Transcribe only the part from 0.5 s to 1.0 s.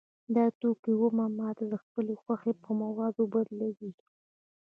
توکی